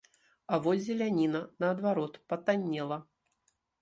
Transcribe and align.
А 0.55 0.57
вось 0.63 0.87
зеляніна, 0.87 1.41
наадварот, 1.65 2.17
патаннела. 2.33 2.99